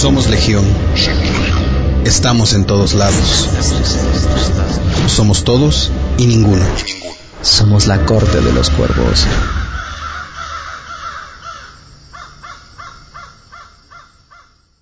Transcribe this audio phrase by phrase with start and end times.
[0.00, 0.64] Somos Legión.
[2.04, 3.48] Estamos en todos lados.
[5.08, 6.64] Somos todos y ninguno.
[7.42, 9.26] Somos la corte de los cuervos.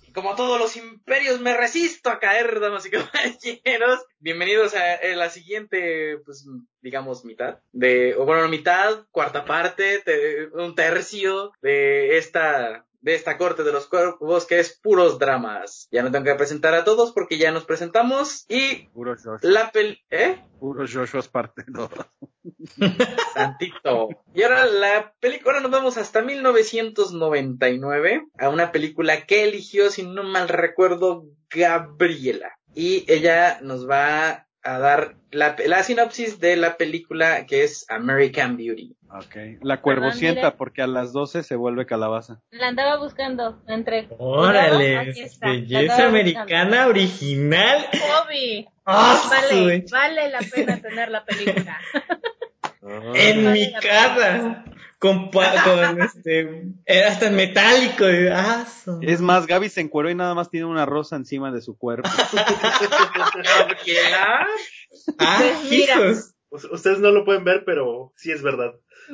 [0.07, 4.01] Y como todos los imperios me resisto a caer, damas y caballeros.
[4.19, 6.45] Bienvenidos a, a la siguiente, pues,
[6.81, 13.37] digamos, mitad de, o bueno, mitad, cuarta parte, te- un tercio de esta de esta
[13.37, 15.87] corte de los cuervos que es puros dramas.
[15.91, 19.99] Ya no tengo que presentar a todos porque ya nos presentamos y Puro la pel...
[20.09, 20.41] ¿Eh?
[20.59, 21.89] Puro Joshua es parte 2.
[23.35, 24.09] Tantito.
[24.33, 30.03] Y ahora la película, ahora nos vamos hasta 1999 a una película que eligió, si
[30.03, 32.57] no mal recuerdo, Gabriela.
[32.73, 38.55] Y ella nos va a dar la, la sinopsis de la película que es American
[38.57, 38.95] Beauty.
[39.11, 39.35] Ok.
[39.61, 40.55] La cuervocienta, mire.
[40.57, 42.39] porque a las 12 se vuelve calabaza.
[42.51, 44.07] La andaba buscando entre.
[44.17, 47.85] Órale, belleza andaba americana original.
[47.91, 48.23] buscando.
[48.27, 48.67] Obi.
[48.85, 51.77] ¡Ah, Vale, su- vale la pena tener la película.
[53.15, 54.65] En Vale mi casa.
[55.03, 56.63] Con, con este.
[56.85, 58.09] Era hasta metálico.
[58.09, 58.65] y- Ah,
[59.01, 62.09] Es más, Gaby se encueró y nada más tiene una rosa encima de su cuerpo.
[65.19, 65.95] Ah, mira.
[65.95, 66.33] hijos.
[66.71, 68.71] Ustedes no lo pueden ver, pero sí es verdad.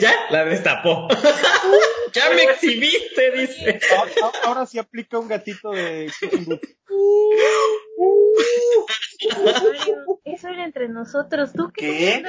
[0.00, 1.06] Ya la destapó.
[2.12, 3.78] ya me exhibiste, dice.
[3.96, 6.10] A- a- Ahora sí aplica un gatito de...
[10.24, 11.52] Eso era entre nosotros.
[11.52, 12.22] ¿Tú qué?
[12.22, 12.24] ¿Qué?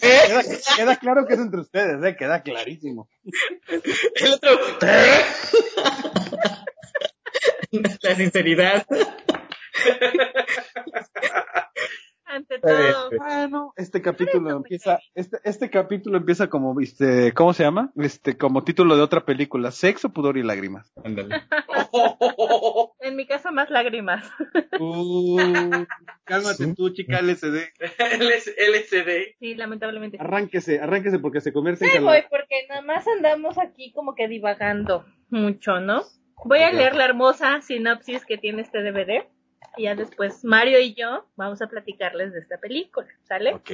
[0.00, 0.42] Queda,
[0.76, 2.16] queda claro que es entre ustedes, ¿eh?
[2.16, 3.08] Queda clarísimo.
[4.16, 4.58] El otro.
[8.02, 8.86] La sinceridad.
[12.32, 13.10] Ante todo.
[13.18, 17.92] Bueno, este capítulo empieza, este, este capítulo empieza como, este, ¿cómo se llama?
[17.96, 20.92] Este, como título de otra película, Sexo, Pudor y Lágrimas.
[21.04, 21.42] Ándale.
[23.00, 24.30] En mi casa más lágrimas.
[24.78, 25.84] Uh,
[26.24, 27.56] cálmate tú, chica LCD.
[27.98, 29.34] LS- LCD.
[29.38, 30.16] Sí, lamentablemente.
[30.20, 32.20] Arránquese, arránquese porque se convierte en Sí, calabaza.
[32.20, 36.02] voy, porque nada más andamos aquí como que divagando mucho, ¿no?
[36.44, 39.26] Voy a leer la hermosa sinopsis que tiene este DVD.
[39.76, 43.54] Y ya después Mario y yo vamos a platicarles de esta película, ¿sale?
[43.54, 43.70] Ok.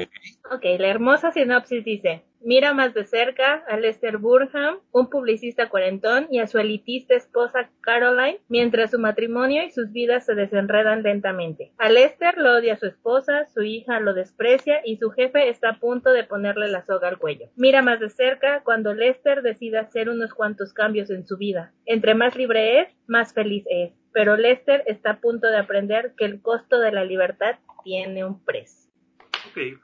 [0.53, 6.29] Ok, la hermosa sinopsis dice, mira más de cerca a Lester Burham, un publicista cuarentón,
[6.31, 11.73] y a su elitista esposa Caroline, mientras su matrimonio y sus vidas se desenredan lentamente.
[11.79, 15.79] A Lester lo odia su esposa, su hija lo desprecia y su jefe está a
[15.79, 17.49] punto de ponerle la soga al cuello.
[17.57, 21.73] Mira más de cerca cuando Lester decide hacer unos cuantos cambios en su vida.
[21.87, 23.93] Entre más libre es, más feliz es.
[24.13, 28.45] Pero Lester está a punto de aprender que el costo de la libertad tiene un
[28.45, 28.89] precio.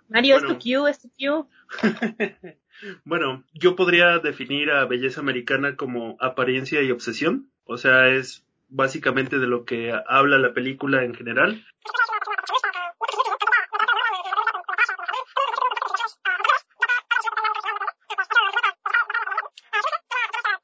[0.09, 0.53] Mario, Bueno.
[0.53, 1.45] es tu cue, es tu cue.
[3.05, 7.51] Bueno, yo podría definir a belleza americana como apariencia y obsesión.
[7.65, 11.65] O sea, es básicamente de lo que habla la película en general.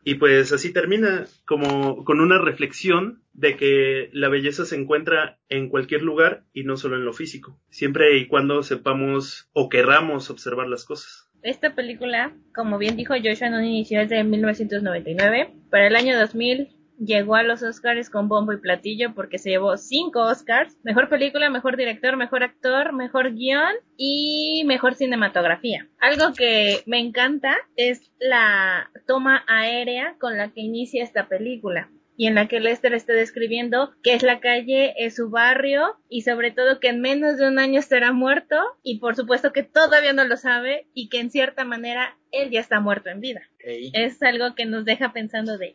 [0.04, 5.68] Y pues así termina como con una reflexión de que la belleza se encuentra en
[5.68, 10.68] cualquier lugar y no solo en lo físico, siempre y cuando sepamos o querramos observar
[10.68, 11.30] las cosas.
[11.42, 15.54] Esta película, como bien dijo Joshua en un inicio, es de 1999.
[15.70, 19.76] Para el año 2000 llegó a los Oscars con bombo y platillo porque se llevó
[19.76, 20.76] cinco Oscars.
[20.84, 25.88] Mejor película, mejor director, mejor actor, mejor guion y mejor cinematografía.
[25.98, 31.90] Algo que me encanta es la toma aérea con la que inicia esta película
[32.20, 36.20] y en la que Lester está describiendo qué es la calle, es su barrio y
[36.20, 40.12] sobre todo que en menos de un año estará muerto y por supuesto que todavía
[40.12, 43.40] no lo sabe y que en cierta manera él ya está muerto en vida.
[43.64, 45.74] Es algo que nos deja pensando de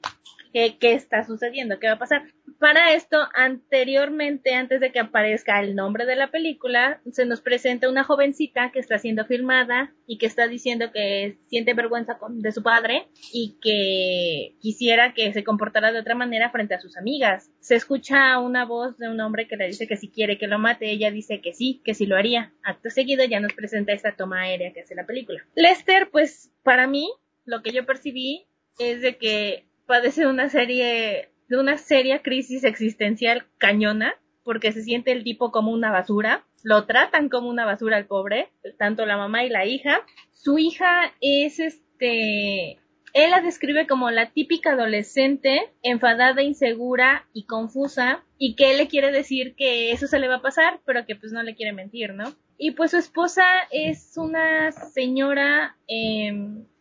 [0.54, 2.24] qué, qué está sucediendo, qué va a pasar.
[2.60, 7.90] Para esto, anteriormente, antes de que aparezca el nombre de la película, se nos presenta
[7.90, 12.64] una jovencita que está siendo filmada y que está diciendo que siente vergüenza de su
[12.64, 17.52] padre y que quisiera que se comportara de otra manera frente a sus amigas.
[17.60, 20.58] Se escucha una voz de un hombre que le dice que si quiere que lo
[20.58, 22.54] mate, ella dice que sí, que sí lo haría.
[22.64, 25.46] Acto seguido ya nos presenta esta toma aérea que hace la película.
[25.56, 27.12] Lester, pues para mí,
[27.46, 28.46] lo que yo percibí
[28.80, 35.12] es de que padece una serie, de una seria crisis existencial cañona, porque se siente
[35.12, 39.44] el tipo como una basura, lo tratan como una basura al pobre, tanto la mamá
[39.44, 40.02] y la hija.
[40.32, 42.80] Su hija es este,
[43.14, 48.88] él la describe como la típica adolescente, enfadada, insegura y confusa, y que él le
[48.88, 51.72] quiere decir que eso se le va a pasar, pero que pues no le quiere
[51.72, 52.34] mentir, ¿no?
[52.58, 56.32] Y pues su esposa es una señora eh,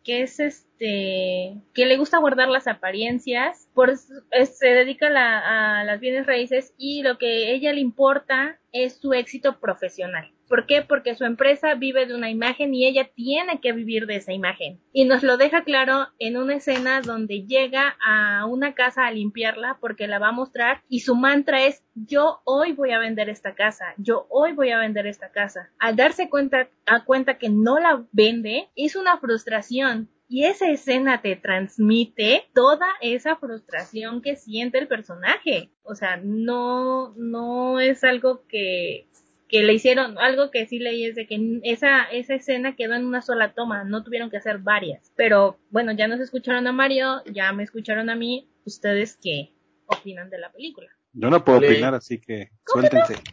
[0.05, 0.39] que es
[0.77, 7.17] que le gusta guardar las apariencias, por se dedica a las bienes raíces y lo
[7.17, 10.31] que a ella le importa es su éxito profesional.
[10.47, 10.83] ¿Por qué?
[10.83, 14.79] Porque su empresa vive de una imagen y ella tiene que vivir de esa imagen.
[14.93, 19.77] Y nos lo deja claro en una escena donde llega a una casa a limpiarla
[19.81, 23.55] porque la va a mostrar y su mantra es yo hoy voy a vender esta
[23.55, 25.71] casa, yo hoy voy a vender esta casa.
[25.79, 30.09] Al darse cuenta, a cuenta que no la vende, es una frustración.
[30.27, 35.69] Y esa escena te transmite toda esa frustración que siente el personaje.
[35.83, 39.07] O sea, no, no es algo que,
[39.47, 43.05] que le hicieron, algo que sí leí es de que esa, esa escena quedó en
[43.05, 45.11] una sola toma, no tuvieron que hacer varias.
[45.15, 49.53] Pero bueno, ya nos escucharon a Mario, ya me escucharon a mí, ustedes qué
[49.85, 50.89] opinan de la película.
[51.13, 53.15] Yo no puedo opinar, así que suéltense.
[53.15, 53.23] ¿Sí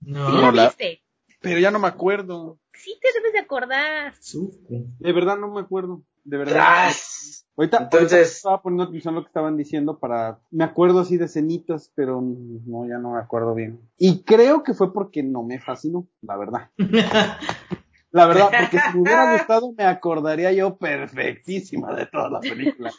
[0.00, 1.02] No, la la- viste?
[1.40, 2.58] Pero ya no me acuerdo.
[2.76, 4.14] Sí te debes de acordar.
[4.20, 4.84] supe.
[4.98, 6.02] De verdad no me acuerdo.
[6.24, 6.52] De verdad.
[6.54, 7.46] Tras.
[7.56, 10.40] Ahorita, Entonces- ahorita estaba poniendo atención a lo que estaban diciendo para...
[10.50, 13.80] Me acuerdo así de cenitas, pero no, ya no me acuerdo bien.
[13.96, 16.70] Y creo que fue porque no me fascinó, la verdad.
[18.12, 22.90] La verdad, porque si me hubiera gustado me acordaría yo perfectísima de toda la película.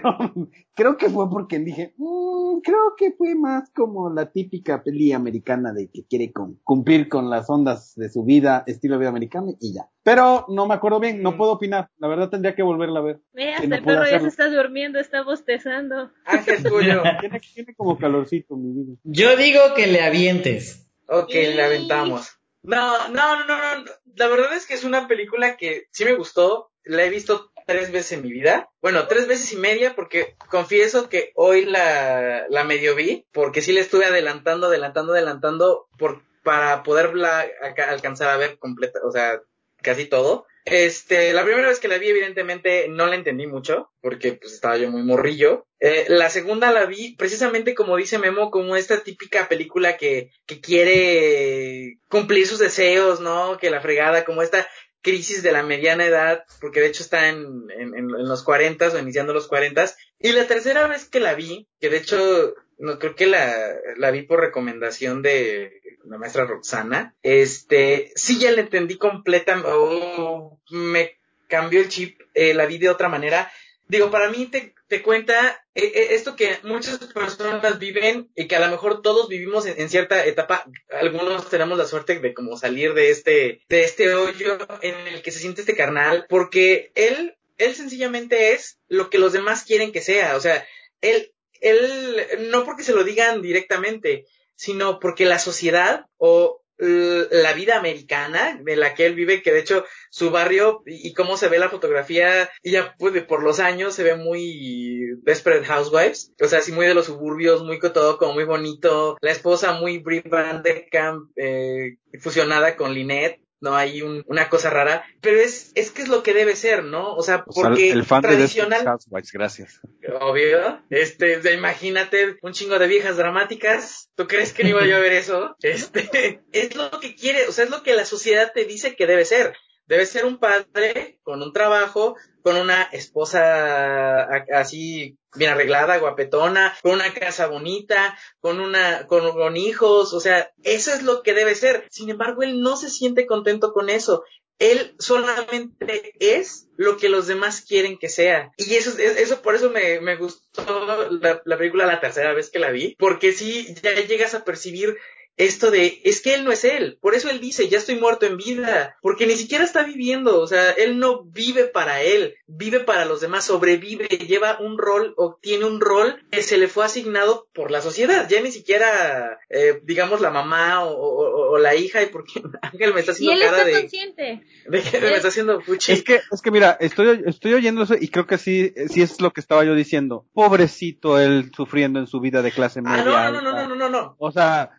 [0.00, 0.16] Pero
[0.74, 5.72] creo que fue porque dije, "Mm, creo que fue más como la típica peli americana
[5.72, 9.74] de que quiere cum- cumplir con las ondas de su vida, estilo vida americana y
[9.74, 9.88] ya.
[10.02, 11.88] Pero no me acuerdo bien, no puedo opinar.
[11.98, 13.20] La verdad tendría que volverla a ver.
[13.32, 16.10] Ve, Que hasta no el perro ya se está durmiendo, está bostezando.
[16.24, 17.02] Ángel tuyo.
[17.20, 18.96] Tiene, tiene como calorcito mi vida.
[19.04, 20.88] Yo digo que le avientes.
[21.08, 22.38] Ok, Y- le aventamos.
[22.64, 23.90] No, no, no, no, no.
[24.16, 26.70] La verdad es que es una película que sí me gustó.
[26.84, 28.70] La he visto tres veces en mi vida.
[28.80, 33.72] Bueno, tres veces y media porque confieso que hoy la, la medio vi porque sí
[33.72, 39.40] le estuve adelantando, adelantando, adelantando por, para poderla alca- alcanzar a ver completa, o sea,
[39.82, 40.46] casi todo.
[40.64, 44.76] Este, la primera vez que la vi, evidentemente, no la entendí mucho, porque pues estaba
[44.76, 45.66] yo muy morrillo.
[45.80, 50.60] Eh, la segunda la vi precisamente como dice Memo, como esta típica película que, que
[50.60, 53.58] quiere cumplir sus deseos, ¿no?
[53.58, 54.68] Que la fregada, como esta
[55.02, 58.98] crisis de la mediana edad, porque de hecho está en, en, en- los cuarentas o
[58.98, 59.96] iniciando los cuarentas.
[60.18, 64.10] Y la tercera vez que la vi, que de hecho no creo que la, la
[64.10, 71.18] vi por recomendación de la maestra Roxana, este, sí ya la entendí completa, o me
[71.48, 73.50] cambió el chip, eh, la vi de otra manera.
[73.92, 78.56] Digo, para mí te, te cuenta eh, eh, esto que muchas personas viven y que
[78.56, 80.64] a lo mejor todos vivimos en, cierta etapa.
[80.98, 85.30] Algunos tenemos la suerte de como salir de este, de este hoyo en el que
[85.30, 90.00] se siente este carnal, porque él, él sencillamente es lo que los demás quieren que
[90.00, 90.36] sea.
[90.36, 90.66] O sea,
[91.02, 94.24] él, él, no porque se lo digan directamente,
[94.54, 99.60] sino porque la sociedad o la vida americana de la que él vive, que de
[99.60, 104.02] hecho su barrio y, cómo se ve la fotografía, ya pues, por los años se
[104.02, 108.44] ve muy Desperate Housewives, o sea, así muy de los suburbios, muy todo como muy
[108.44, 114.22] bonito, la esposa muy Brie Van de Camp, eh, fusionada con Lynette, no hay un-
[114.26, 117.14] una cosa rara, pero es, es que es lo que debe ser, ¿no?
[117.14, 119.80] O sea, O sea, porque el fan de tradicional, Housewives, gracias.
[120.20, 125.00] obvio, este, imagínate un chingo de viejas dramáticas, ¿tú crees que no iba yo a
[125.00, 125.56] ver eso?
[125.62, 129.06] Este, es lo que quiere, o sea, es lo que la sociedad te dice que
[129.06, 129.54] debe ser.
[129.86, 134.24] Debe ser un padre con un trabajo, con una esposa
[134.54, 140.52] así bien arreglada, guapetona, con una casa bonita, con una, con, con hijos, o sea,
[140.62, 141.86] eso es lo que debe ser.
[141.90, 144.24] Sin embargo, él no se siente contento con eso.
[144.58, 148.52] Él solamente es lo que los demás quieren que sea.
[148.56, 152.50] Y eso, es- eso por eso me, me gustó la, la película la tercera vez
[152.50, 154.96] que la vi, porque sí, ya llegas a percibir
[155.36, 158.26] esto de, es que él no es él, por eso él dice, ya estoy muerto
[158.26, 162.80] en vida, porque ni siquiera está viviendo, o sea, él no vive para él, vive
[162.80, 166.84] para los demás, sobrevive, lleva un rol o tiene un rol que se le fue
[166.84, 171.74] asignado por la sociedad, ya ni siquiera, eh, digamos, la mamá o, o- o la
[171.74, 174.42] hija, y porque Ángel me está Y haciendo él cara está de, consciente.
[174.66, 175.92] de que me está haciendo fuchi.
[175.92, 179.20] Es que, es que mira, estoy, estoy oyendo eso y creo que sí, sí es
[179.20, 180.26] lo que estaba yo diciendo.
[180.34, 183.02] Pobrecito él sufriendo en su vida de clase media.
[183.26, 184.16] Ah, no, no, no, no, no, no, no.
[184.18, 184.70] O sea,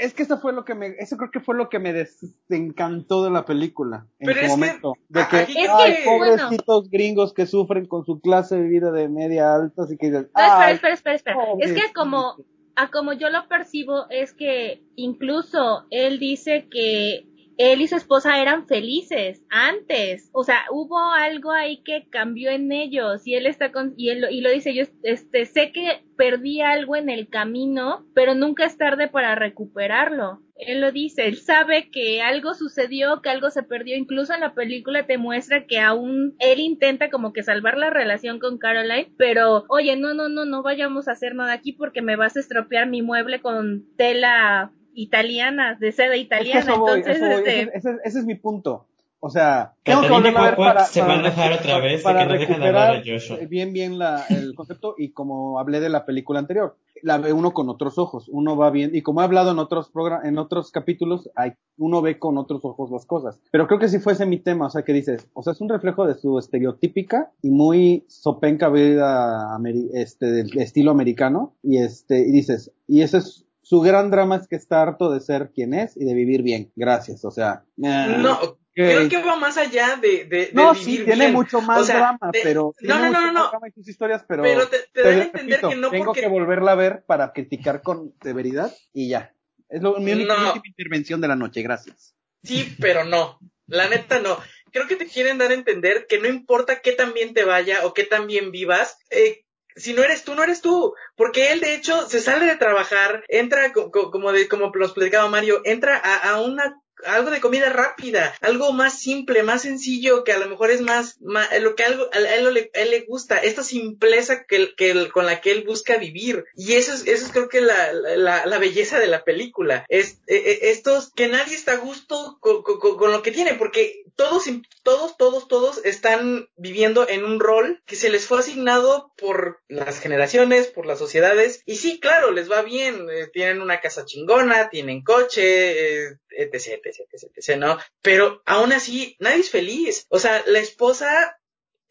[0.00, 3.24] es que eso fue lo que me, eso creo que fue lo que me desencantó
[3.24, 4.92] de la película en Pero su es que- momento.
[5.08, 9.08] de que, Es ay, que, pobrecitos gringos que sufren con su clase de vida de
[9.08, 11.36] media alta, así que dices, No, espera, ay, espera, espera, espera.
[11.60, 12.36] Es que como,
[12.76, 17.26] a como yo lo percibo, es que incluso él dice que
[17.58, 20.30] él y su esposa eran felices antes.
[20.32, 24.26] O sea, hubo algo ahí que cambió en ellos y él está con, y él
[24.30, 28.76] y lo dice, yo este, sé que perdí algo en el camino, pero nunca es
[28.76, 30.40] tarde para recuperarlo.
[30.56, 33.96] Él lo dice, él sabe que algo sucedió, que algo se perdió.
[33.96, 38.38] Incluso en la película te muestra que aún él intenta como que salvar la relación
[38.38, 42.16] con Caroline, pero oye, no, no, no, no vayamos a hacer nada aquí porque me
[42.16, 46.60] vas a estropear mi mueble con tela italiana, de seda Es que italiana.
[46.60, 48.86] eso voy, Entonces, eso voy, este, ese, ese- ese es mi punto.
[49.24, 51.52] O sea, tengo que Catalina volverla a ver Cuacuac para, se va a para enojar
[51.52, 53.36] recu- otra vez para que no recuperar de Joshua.
[53.48, 57.52] bien bien la, el concepto y como hablé de la película anterior, la ve uno
[57.52, 59.92] con otros ojos, uno va bien y como he hablado en otros
[60.24, 63.40] en otros capítulos, hay, uno ve con otros ojos las cosas.
[63.52, 65.68] Pero creo que si fuese mi tema, o sea, que dices, o sea, es un
[65.68, 69.56] reflejo de su estereotípica y muy sopenca vida
[69.94, 74.48] este del estilo americano y este y dices, y ese es su gran drama es
[74.48, 76.72] que está harto de ser quien es y de vivir bien.
[76.76, 77.64] Gracias, o sea.
[77.82, 81.32] eh, No, creo que va más allá de, de, de No, vivir sí, tiene bien.
[81.32, 82.74] mucho más O sea, drama, de- pero.
[82.80, 84.42] No, no, no, no, drama en sus historias, pero.
[84.42, 86.20] Pero te, te a entender repito, que no tengo porque...
[86.22, 89.34] que volverla a ver para criticar con severidad y ya.
[89.68, 90.46] Es lo, mi única No.
[90.48, 92.14] última intervención de la noche, gracias.
[92.42, 93.38] Sí, pero no.
[93.68, 94.36] La neta no.
[94.72, 97.86] Creo que te quieren dar a entender que no importa qué tan bien te vaya
[97.86, 99.41] o qué tan bien vivas, eh,
[99.76, 100.94] si no eres tú, no eres tú.
[101.16, 104.92] Porque él, de hecho, se sale de trabajar, entra, co- co- como, de, como los
[104.92, 110.32] platicaba Mario, entra a, una algo de comida rápida, algo más simple, más sencillo, que
[110.32, 114.44] a lo mejor es más, más lo que algo, a él, le, gusta, esta simpleza
[114.44, 116.44] que, que, con la que él busca vivir.
[116.54, 119.84] Y eso es, eso es creo que la, la, belleza de la película.
[119.88, 122.62] Es, eh, estos, que nadie está a gusto con,
[123.10, 124.44] lo que tiene, porque todos,
[124.82, 130.00] todos, todos, todos están viviendo en un rol que se les fue asignado por las
[130.00, 131.62] generaciones, por las sociedades.
[131.66, 136.80] Y sí, claro, les va bien, eh, tienen una casa chingona, tienen coche, eh, etc,
[136.84, 137.78] etc, etc, etc, ¿no?
[138.02, 140.06] Pero aún así, nadie es feliz.
[140.08, 141.38] O sea, la esposa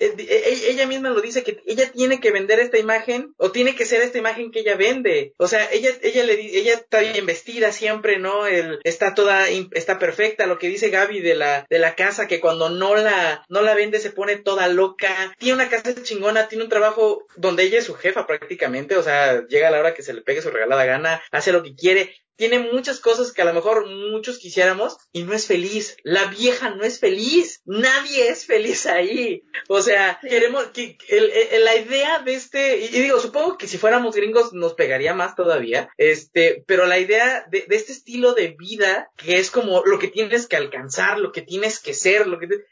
[0.01, 4.01] ella misma lo dice que ella tiene que vender esta imagen o tiene que ser
[4.01, 5.33] esta imagen que ella vende.
[5.37, 8.47] O sea, ella ella le ella está bien vestida siempre, ¿no?
[8.47, 12.39] El, está toda está perfecta, lo que dice Gaby de la de la casa que
[12.39, 15.35] cuando no la no la vende se pone toda loca.
[15.37, 19.45] Tiene una casa chingona, tiene un trabajo donde ella es su jefa prácticamente, o sea,
[19.47, 22.59] llega la hora que se le pegue su regalada gana, hace lo que quiere, tiene
[22.59, 25.97] muchas cosas que a lo mejor muchos quisiéramos y no es feliz.
[26.03, 27.61] La vieja no es feliz.
[27.65, 29.43] Nadie es feliz ahí.
[29.67, 33.67] O sea, queremos que el, el, la idea de este, y, y, digo, supongo que
[33.67, 38.33] si fuéramos gringos nos pegaría más todavía, este, pero la idea de, de, este estilo
[38.33, 42.27] de vida que es como lo que tienes que alcanzar, lo que tienes que ser,
[42.27, 42.65] lo que te,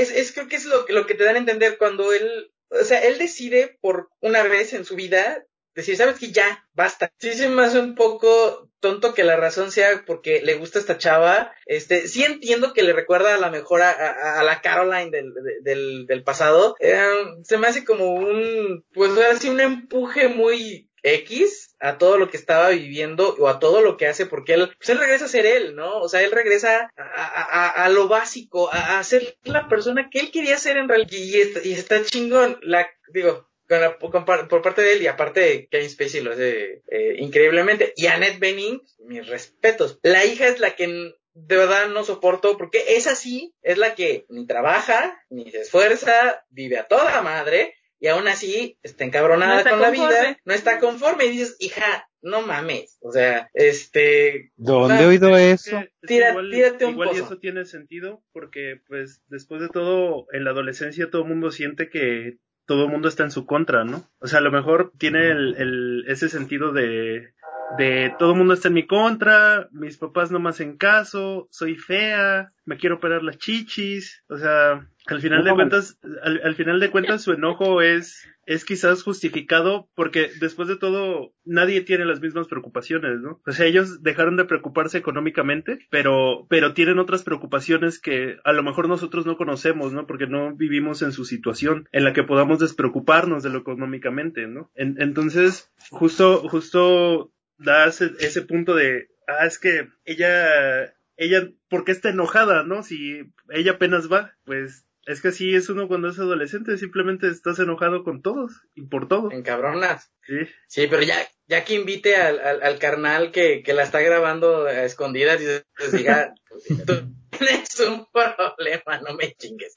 [0.00, 2.84] es, es creo que es lo, lo que te dan a entender cuando él, o
[2.84, 7.12] sea, él decide por una vez en su vida decir, sabes que ya, basta.
[7.18, 10.98] Sí se me hace un poco tonto que la razón sea porque le gusta esta
[10.98, 11.52] chava.
[11.66, 15.32] Este, sí entiendo que le recuerda a la mejor a, a, a la Caroline del,
[15.62, 16.76] del, del pasado.
[16.80, 17.00] Eh,
[17.44, 22.36] se me hace como un, pues así un empuje muy X a todo lo que
[22.36, 25.46] estaba viviendo o a todo lo que hace porque él, pues él regresa a ser
[25.46, 25.98] él, ¿no?
[26.00, 30.20] O sea, él regresa a, a, a lo básico, a, a, ser la persona que
[30.20, 34.48] él quería ser en realidad y está, y está chingón, la, digo, con la, con,
[34.48, 37.92] por parte de él y aparte de Kevin Spacey lo hace eh, increíblemente.
[37.96, 39.98] Y Annette Bening mis respetos.
[40.02, 44.26] La hija es la que de verdad no soporto porque es así es la que
[44.28, 49.58] ni trabaja ni se esfuerza vive a toda madre y aún así está encabronada No
[49.58, 51.24] está con la vida no está conforme.
[51.24, 55.82] Y dices hija no mames o sea este ¿Dónde he oído Es eso?
[56.02, 60.44] Tira- igual, tírate un igual y eso tiene sentido porque pues después de todo en
[60.44, 62.36] la adolescencia todo el mundo siente que
[62.66, 64.08] todo el mundo está en su contra, ¿no?
[64.20, 67.34] O sea, a lo mejor tiene el, el- ese sentido de,
[67.78, 71.76] de todo el mundo está en mi contra, mis papás no me hacen caso, soy
[71.76, 76.78] fea, me quiero operar las chichis, o sea, al final de cuentas, al, al final
[76.80, 82.20] de cuentas su enojo es, es quizás justificado porque después de todo nadie tiene las
[82.20, 83.40] mismas preocupaciones, ¿no?
[83.44, 88.62] O sea, ellos dejaron de preocuparse económicamente, pero, pero tienen otras preocupaciones que a lo
[88.62, 90.06] mejor nosotros no conocemos, ¿no?
[90.06, 94.70] Porque no vivimos en su situación en la que podamos despreocuparnos de lo económicamente, ¿no?
[94.76, 101.84] En- entonces, justo, justo da ese, ese punto de, ah, es que ella, ella, ¿por
[101.84, 102.82] qué está enojada, no?
[102.82, 107.58] Si ella apenas va, pues es que así es uno cuando es adolescente, simplemente estás
[107.58, 109.32] enojado con todos y por todo.
[109.32, 110.48] encabronas Sí.
[110.68, 111.16] Sí, pero ya,
[111.48, 115.46] ya que invite al, al, al carnal que, que la está grabando a escondidas y
[115.46, 116.32] les diga,
[116.86, 119.74] tú tienes un problema, no me chingues.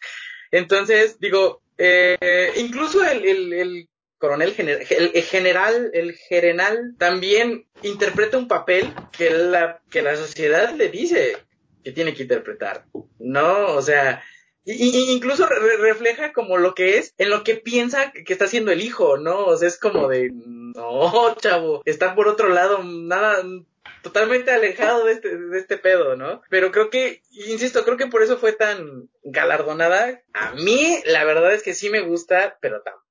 [0.52, 8.38] Entonces, digo, eh, incluso el, el, el coronel general, el, general, el general también interpreta
[8.38, 11.38] un papel que la, que la sociedad le dice.
[11.84, 12.86] que tiene que interpretar,
[13.20, 13.76] ¿no?
[13.76, 14.24] O sea,
[14.66, 19.18] incluso refleja como lo que es en lo que piensa que está haciendo el hijo,
[19.18, 19.46] ¿no?
[19.46, 23.44] O sea, es como de, no, chavo, está por otro lado, nada,
[24.02, 26.42] totalmente alejado de este, de este pedo, ¿no?
[26.50, 30.22] Pero creo que, insisto, creo que por eso fue tan galardonada.
[30.34, 33.05] A mí, la verdad es que sí me gusta, pero tampoco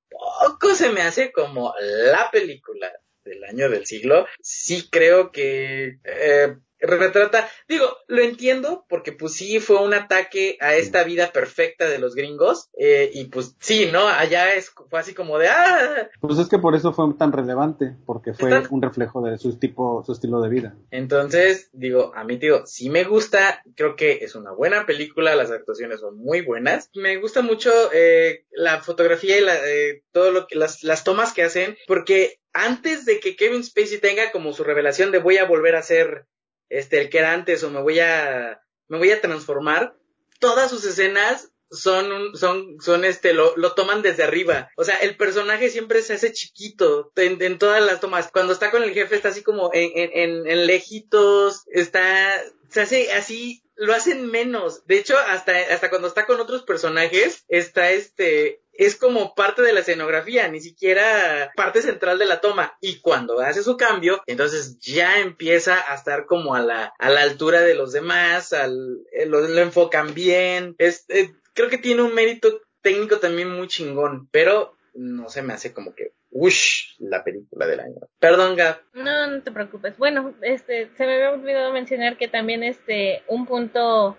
[0.75, 2.92] se me hace como la película
[3.25, 4.26] del año del siglo.
[4.40, 10.74] Sí creo que eh, retrata, digo, lo entiendo porque pues sí fue un ataque a
[10.74, 14.06] esta vida perfecta de los gringos eh, y pues sí, ¿no?
[14.06, 16.08] Allá es, fue así como de, ah.
[16.20, 20.02] Pues es que por eso fue tan relevante, porque fue un reflejo de su tipo,
[20.04, 20.76] su estilo de vida.
[20.90, 25.50] Entonces, digo, a mí, digo, sí me gusta, creo que es una buena película, las
[25.50, 26.90] actuaciones son muy buenas.
[26.94, 31.32] Me gusta mucho eh, la fotografía y la, eh, todo lo que, las, las tomas
[31.32, 35.44] que hacen, porque antes de que Kevin Spacey tenga como su revelación de voy a
[35.44, 36.26] volver a ser
[36.68, 39.97] este, el que era antes o me voy a, me voy a transformar,
[40.38, 44.71] todas sus escenas son, son, son este, lo, lo toman desde arriba.
[44.76, 48.30] O sea, el personaje siempre se hace chiquito en, en todas las tomas.
[48.30, 53.12] Cuando está con el jefe está así como en, en, en lejitos, está, se hace
[53.12, 54.87] así lo hacen menos.
[54.87, 59.73] De hecho, hasta, hasta cuando está con otros personajes, está este, es como parte de
[59.73, 62.76] la escenografía, ni siquiera parte central de la toma.
[62.81, 67.23] Y cuando hace su cambio, entonces ya empieza a estar como a la, a la
[67.23, 70.75] altura de los demás, al, eh, lo, enfocan bien.
[70.78, 75.54] Es, eh, creo que tiene un mérito técnico también muy chingón, pero no se me
[75.54, 77.95] hace como que Ush, la película del año.
[78.19, 78.81] Perdón, Gab.
[78.93, 79.97] No, no te preocupes.
[79.97, 84.19] Bueno, este, se me había olvidado mencionar que también este, un punto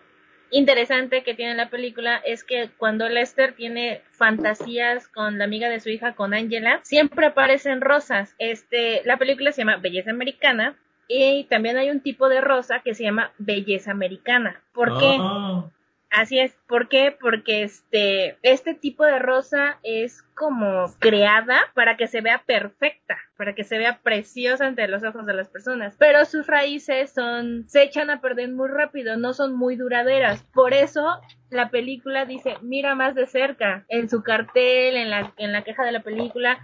[0.52, 5.80] interesante que tiene la película es que cuando Lester tiene fantasías con la amiga de
[5.80, 8.36] su hija, con Angela, siempre aparecen rosas.
[8.40, 10.76] Este, la película se llama Belleza Americana
[11.08, 14.62] y también hay un tipo de rosa que se llama Belleza Americana.
[14.74, 15.18] ¿Por qué?
[15.20, 15.66] Ah.
[16.16, 16.56] Así es.
[16.68, 17.16] ¿Por qué?
[17.20, 23.54] Porque este, este tipo de rosa es como creada para que se vea perfecta, para
[23.54, 25.96] que se vea preciosa ante los ojos de las personas.
[26.00, 30.42] Pero sus raíces son, se echan a perder muy rápido, no son muy duraderas.
[30.54, 31.20] Por eso
[31.50, 33.86] la película dice, mira más de cerca.
[33.90, 36.60] En su cartel, en la, en la queja de la película,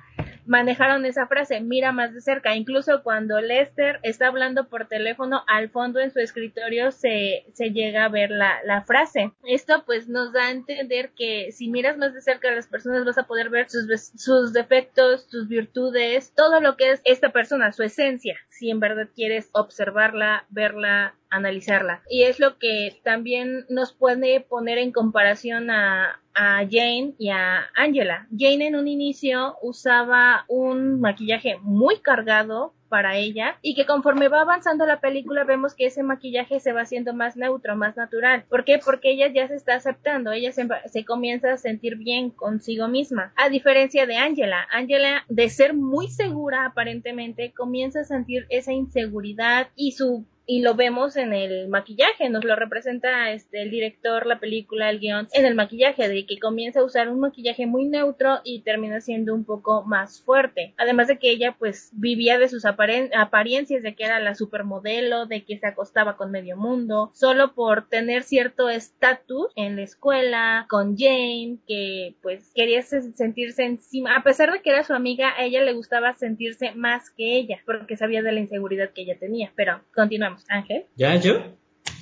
[0.51, 2.55] manejaron esa frase, mira más de cerca.
[2.57, 8.03] Incluso cuando Lester está hablando por teléfono, al fondo en su escritorio se, se llega
[8.03, 9.31] a ver la, la frase.
[9.45, 13.05] Esto pues nos da a entender que si miras más de cerca a las personas
[13.05, 17.71] vas a poder ver sus, sus defectos, sus virtudes, todo lo que es esta persona,
[17.71, 22.03] su esencia, si en verdad quieres observarla, verla, analizarla.
[22.09, 27.65] Y es lo que también nos puede poner en comparación a, a Jane y a
[27.75, 28.27] Angela.
[28.31, 34.41] Jane en un inicio usaba un maquillaje muy cargado para ella y que conforme va
[34.41, 38.43] avanzando la película vemos que ese maquillaje se va haciendo más neutro, más natural.
[38.49, 38.79] ¿Por qué?
[38.83, 43.31] Porque ella ya se está aceptando, ella se, se comienza a sentir bien consigo misma.
[43.37, 49.69] A diferencia de Angela, Angela de ser muy segura aparentemente comienza a sentir esa inseguridad
[49.75, 54.39] y su y lo vemos en el maquillaje, nos lo representa este el director, la
[54.39, 58.39] película, el guion, en el maquillaje, de que comienza a usar un maquillaje muy neutro
[58.43, 60.73] y termina siendo un poco más fuerte.
[60.77, 62.65] Además de que ella pues vivía de sus
[63.15, 67.87] apariencias, de que era la supermodelo, de que se acostaba con medio mundo, solo por
[67.87, 74.51] tener cierto estatus en la escuela, con Jane, que pues quería sentirse encima, a pesar
[74.51, 78.21] de que era su amiga, a ella le gustaba sentirse más que ella, porque sabía
[78.21, 79.51] de la inseguridad que ella tenía.
[79.55, 80.45] Pero continuamos.
[80.49, 80.85] Ángel.
[80.95, 81.35] ¿Ya yo?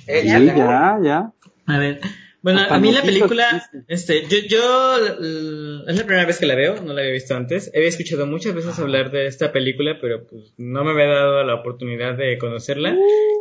[0.06, 1.32] Eh, ya, ya, ya.
[1.66, 2.00] A ver.
[2.42, 4.96] Bueno, a mí la película, este, yo, yo,
[5.86, 7.70] es la primera vez que la veo, no la había visto antes.
[7.74, 11.54] He escuchado muchas veces hablar de esta película, pero pues no me había dado la
[11.54, 12.96] oportunidad de conocerla.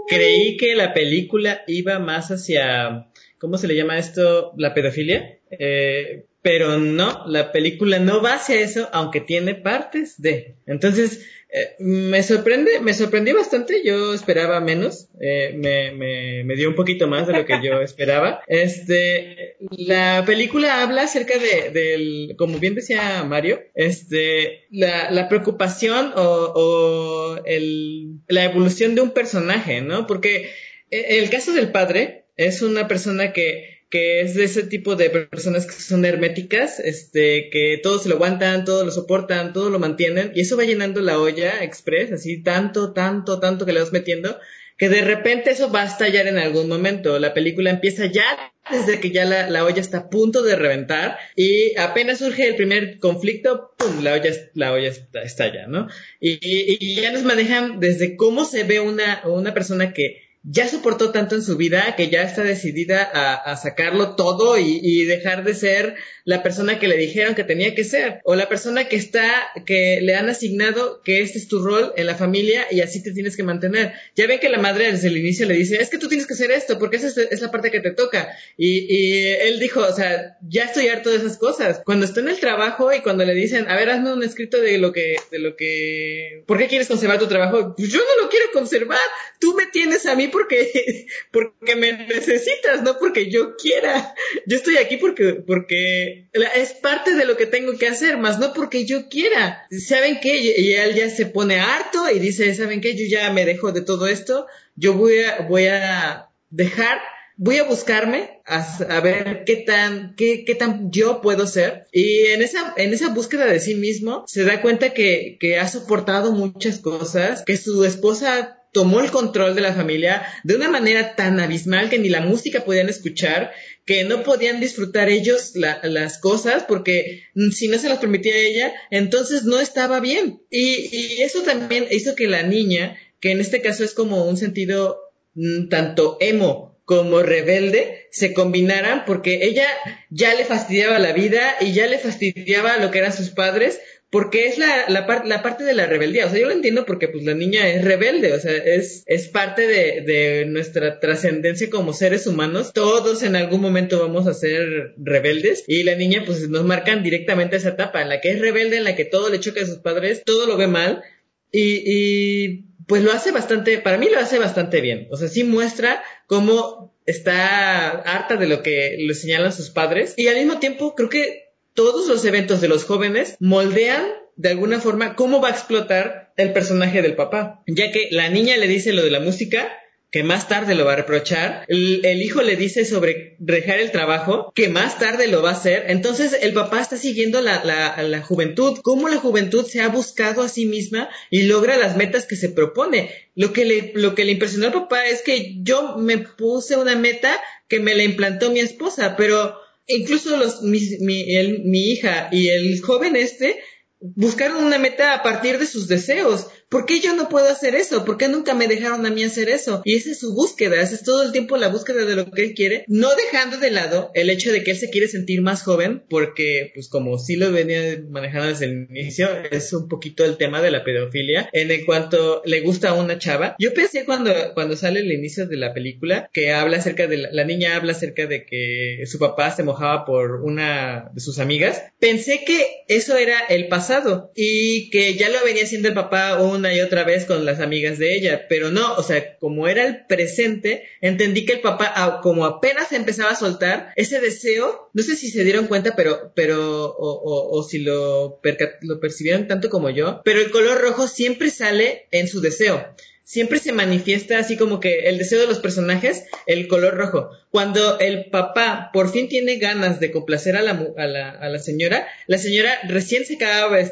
[0.08, 3.08] Creí que la película iba más hacia,
[3.38, 4.52] ¿cómo se le llama esto?
[4.58, 5.40] La pedofilia.
[5.52, 10.56] Eh, pero no, la película no va hacia eso, aunque tiene partes de.
[10.66, 16.70] Entonces, eh, me sorprende, me sorprendió bastante, yo esperaba menos, eh, me, me, me, dio
[16.70, 18.42] un poquito más de lo que yo esperaba.
[18.46, 26.14] Este, la película habla acerca de, del, como bien decía Mario, este, la, la preocupación
[26.16, 30.06] o, o el, la evolución de un personaje, ¿no?
[30.06, 30.52] Porque
[30.92, 35.10] eh, el caso del padre es una persona que que es de ese tipo de
[35.10, 39.80] personas que son herméticas, este, que todo se lo aguantan, todo lo soportan, todo lo
[39.80, 43.92] mantienen, y eso va llenando la olla express, así tanto, tanto, tanto que le vas
[43.92, 44.38] metiendo,
[44.78, 47.20] que de repente eso va a estallar en algún momento.
[47.20, 51.18] La película empieza ya desde que ya la, la olla está a punto de reventar
[51.36, 54.02] y apenas surge el primer conflicto, ¡pum!
[54.04, 54.90] La olla, la olla
[55.24, 55.90] estalla, ¿no?
[56.22, 61.12] Y, y, ya nos manejan desde cómo se ve una, una persona que ya soportó
[61.12, 65.96] tanto en su vida que ya está decidida a, sacarlo todo y, dejar de ser
[66.24, 70.00] la persona que le dijeron que tenía que ser o la persona que está que
[70.02, 73.36] le han asignado que este es tu rol en la familia y así te tienes
[73.36, 73.94] que mantener.
[74.16, 76.36] Ya ven que la madre desde el inicio le dice es que tú tienes que
[76.36, 80.38] hacer esto porque esa es, la parte que te toca y, él dijo o sea
[80.48, 83.68] ya estoy harto de esas cosas cuando está en el trabajo y cuando le dicen
[83.68, 87.20] a ver hazme un escrito de lo que de lo que ¿por qué quieres conservar
[87.20, 87.74] tu trabajo?
[87.76, 89.00] Pues yo no lo quiero conservar
[89.40, 94.14] tú me tienes a mí porque, porque me necesitas, no porque yo quiera.
[94.46, 98.54] Yo estoy aquí porque, porque es parte de lo que tengo que hacer, más no
[98.54, 99.66] porque yo quiera.
[99.72, 100.38] ¿Saben qué?
[100.38, 102.96] Y él ya se pone harto y dice, ¿saben qué?
[102.96, 104.48] Yo ya me dejo de todo esto.
[104.76, 107.00] Yo voy a, voy a dejar
[107.42, 111.88] voy a buscarme a, ver qué tan, qué, qué, tan yo puedo ser.
[111.94, 115.68] Y en esa, en esa búsqueda de sí mismo, se da cuenta que, que ha
[115.70, 121.16] soportado muchas cosas, que su esposa tomó el control de la familia de una manera
[121.16, 123.52] tan abismal que ni la música podían escuchar,
[123.86, 129.44] que no podían disfrutar ellos las cosas porque si no se las permitía ella, entonces
[129.44, 130.42] no estaba bien.
[130.50, 134.38] Y, y, eso también hizo que la niña, que en este caso es como un
[134.38, 135.00] sentido
[135.34, 139.68] mm, tanto emo como rebelde, se combinaran porque ella
[140.10, 143.80] ya le fastidiaba la vida y ya le fastidiaba lo que eran sus padres,
[144.12, 146.26] porque es la, la, la, parte de la rebeldía.
[146.26, 149.28] O sea, yo lo entiendo porque pues la niña es rebelde, o sea, es, es
[149.28, 152.74] parte de, de nuestra trascendencia como seres humanos.
[152.74, 157.58] Todos en algún momento vamos a ser rebeldes y la niña pues nos marcan directamente
[157.58, 159.78] esa etapa en la que es rebelde, en la que todo le choca a sus
[159.78, 161.04] padres, todo lo ve mal
[161.52, 165.08] y, y pues lo hace bastante, para mí lo hace bastante bien.
[165.12, 170.28] O sea, sí muestra cómo está harta de lo que le señalan sus padres y
[170.28, 174.04] al mismo tiempo creo que todos los eventos de los jóvenes moldean
[174.36, 178.56] de alguna forma cómo va a explotar el personaje del papá, ya que la niña
[178.56, 179.70] le dice lo de la música,
[180.12, 184.52] que más tarde lo va a reprochar, el, hijo le dice sobre dejar el trabajo,
[184.56, 188.80] que más tarde lo va a hacer, entonces el papá está siguiendo la, la, juventud,
[188.82, 192.50] cómo la juventud se ha buscado a sí misma y logra las metas que se
[192.50, 193.12] propone.
[193.36, 196.96] Lo que le, lo que le impresionó al papá es que yo me puse una
[196.96, 202.82] meta que me la implantó mi esposa, pero incluso los, mi, mi hija y el
[202.82, 203.60] joven este
[204.00, 206.48] buscaron una meta a partir de sus deseos.
[206.70, 208.06] ¿Por qué yo no puedo hacer eso?
[208.06, 209.82] ¿Por qué nunca me dejaron a mí hacer eso?
[209.86, 212.44] Y esa es su búsqueda, esa es todo el tiempo la búsqueda de lo que
[212.44, 215.64] él quiere, no dejando de lado el hecho de que él se quiere sentir más
[215.64, 220.38] joven, porque pues como sí lo venía manejando desde el inicio, es un poquito el
[220.38, 223.56] tema de la pedofilia, en cuanto le gusta a una chava.
[223.58, 227.30] Yo pensé cuando, cuando sale el inicio de la película, que habla acerca de la,
[227.32, 231.82] la niña habla acerca de que su papá se mojaba por una de sus amigas,
[232.00, 236.59] pensé que eso era el pasado y que ya lo venía haciendo el papá un
[236.60, 239.86] una y otra vez con las amigas de ella, pero no, o sea, como era
[239.86, 245.16] el presente, entendí que el papá, como apenas empezaba a soltar ese deseo, no sé
[245.16, 248.40] si se dieron cuenta, pero, pero, o, o, si lo,
[248.82, 252.94] lo percibieron tanto como yo, pero el color rojo siempre sale en su deseo
[253.30, 257.30] siempre se manifiesta así como que el deseo de los personajes, el color rojo.
[257.52, 261.60] Cuando el papá por fin tiene ganas de complacer a la, a la, a la
[261.60, 263.84] señora, la señora recién se acaba de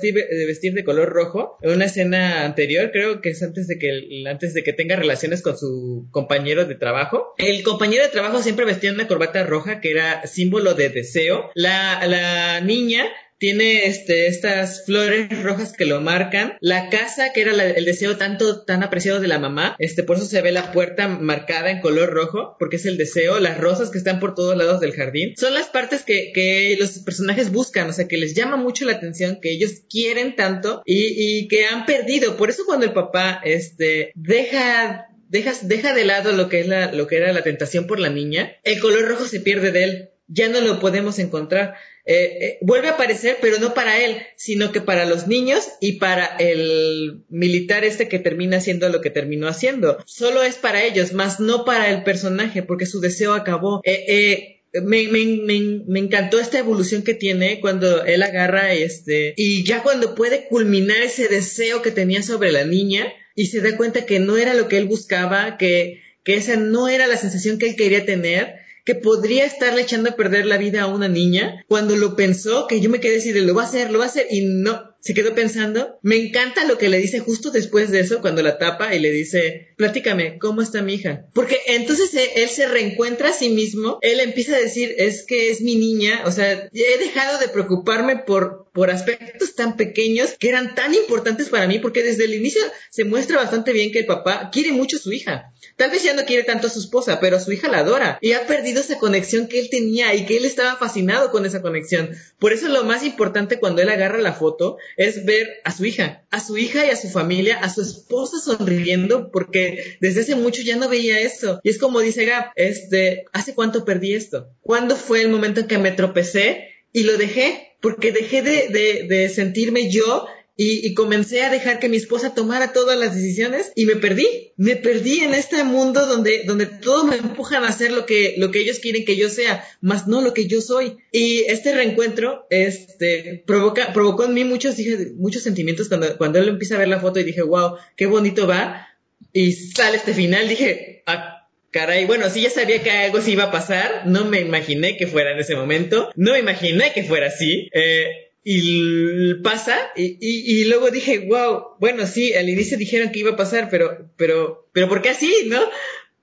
[0.47, 4.56] vestir, de color rojo en una escena anterior, creo que es antes de que, antes
[4.56, 7.36] de que tenga relaciones con su compañero de trabajo.
[7.38, 11.52] El compañero de trabajo siempre vestía una corbata roja que era símbolo de deseo.
[11.54, 13.06] La, la niña
[13.38, 16.58] tiene este, estas flores rojas que lo marcan.
[16.60, 20.26] La casa, que era el deseo tanto, tan apreciado de la mamá, este, por eso
[20.26, 23.39] se ve la puerta marcada en color rojo, porque es el deseo.
[23.39, 25.34] Las rosas que están por todos lados del jardín.
[25.38, 28.93] Son las partes que, que los personajes buscan, o sea, que les llama mucho la
[28.93, 32.38] atención, que ellos quieren tanto y, y que han perdido.
[32.38, 36.91] Por eso cuando el papá, este, deja deja, deja de lado lo que es la,
[36.91, 40.10] lo que era la tentación por la niña, el color rojo se pierde de él.
[40.28, 41.76] Ya no lo podemos encontrar.
[42.10, 45.93] Eh, eh, vuelve a aparecer, pero no para él, sino que para los niños y
[45.93, 49.98] para el militar este que termina haciendo lo que terminó haciendo.
[50.06, 53.82] Solo es para ellos, más no para el personaje, porque su deseo acabó.
[53.84, 59.63] Eh, me, me, me, me, encantó esta evolución que tiene cuando él agarra este y
[59.63, 64.06] ya cuando puede culminar ese deseo que tenía sobre la niña y se da cuenta
[64.06, 67.70] que no era lo que él buscaba, que, que esa no era la sensación que
[67.70, 68.57] él quería tener
[68.88, 72.80] que podría estarle echando a perder la vida a una niña, cuando lo pensó, que
[72.80, 75.13] yo me quedé decir, lo va a hacer, lo va a hacer, y no, se
[75.13, 76.00] quedó pensando.
[76.04, 79.12] Me encanta lo que le dice justo después de eso, cuando la tapa y le
[79.12, 81.26] dice, platícame, ¿cómo está mi hija?
[81.34, 85.50] Porque entonces e, él se reencuentra a sí mismo, él empieza a decir, es que
[85.50, 90.50] es mi niña, o sea, he dejado de preocuparme por, por aspectos tan pequeños que
[90.50, 92.62] eran tan importantes para mí, porque desde el inicio
[92.92, 95.52] se muestra bastante bien que el papá quiere mucho a su hija.
[95.78, 98.34] Tal vez ya no quiere tanto a su esposa, pero su hija la adora y
[98.34, 102.12] ha perdido esa conexión que él tenía y que él estaba fascinado con esa conexión.
[102.38, 106.28] Por eso lo más importante cuando él agarra la foto es ver a su hija,
[106.30, 110.62] a su hija y a su familia, a su esposa sonriendo, porque desde hace mucho
[110.62, 111.60] ya no veía eso.
[111.63, 114.52] Y es como dice Gab, este, ¿hace cuánto perdí esto?
[114.62, 117.75] ¿Cuándo fue el momento en que me tropecé y lo dejé?
[117.79, 122.97] Porque dejé de, de, sentirme yo y, comencé a dejar que mi esposa tomara todas
[122.97, 124.53] las decisiones y me perdí.
[124.57, 128.49] Me perdí en este mundo donde, donde todos me empujan a hacer lo que, lo
[128.49, 130.97] que ellos quieren que yo sea, más no lo que yo soy.
[131.12, 134.75] Y este reencuentro, este, provoca, provocó en mí muchos,
[135.17, 138.47] muchos sentimientos cuando, cuando él empieza a ver la foto y dije, wow, qué bonito
[138.47, 138.88] va.
[139.33, 141.37] Y sale este final, dije, ah,
[141.78, 145.06] caray, bueno, sí ya sabía que algo sí iba a pasar, no me imaginé que
[145.06, 150.66] fuera en ese momento, no me imaginé que fuera así, eh, y pasa y, y,
[150.66, 154.90] luego dije, wow, bueno, sí, al inicio dijeron que iba a pasar, pero, pero, pero
[154.90, 155.60] ¿por qué así, no?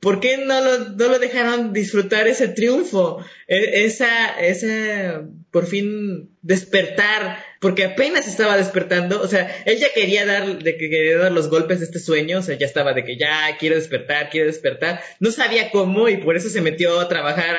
[0.00, 3.24] ¿Por qué no lo, no lo dejaron disfrutar ese triunfo?
[3.46, 10.26] E, esa, esa, por fin, despertar, porque apenas estaba despertando, o sea, él ya quería
[10.26, 13.04] dar, de que quería dar los golpes de este sueño, o sea, ya estaba de
[13.04, 17.08] que ya quiero despertar, quiero despertar, no sabía cómo y por eso se metió a
[17.08, 17.56] trabajar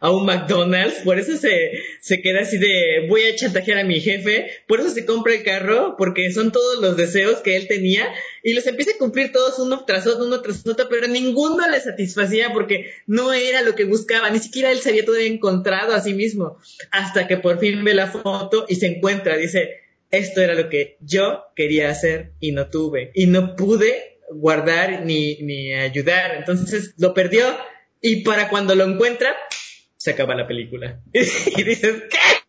[0.00, 4.00] a, un McDonald's, por eso se, se queda así de voy a chantajear a mi
[4.00, 8.12] jefe, por eso se compra el carro, porque son todos los deseos que él tenía
[8.42, 11.80] y los empieza a cumplir todos uno tras otro, uno tras otro, pero ninguno le
[11.80, 16.00] satisfacía porque no era lo que buscaba, ni siquiera él se había todavía encontrado a
[16.00, 16.58] sí mismo,
[16.90, 20.96] hasta que por fin ve la foto y se encuentra, dice, esto era lo que
[21.00, 27.14] yo quería hacer y no tuve, y no pude guardar ni, ni ayudar, entonces lo
[27.14, 27.44] perdió
[28.00, 29.34] y para cuando lo encuentra,
[29.96, 31.00] se acaba la película.
[31.12, 32.41] y dices, ¿qué?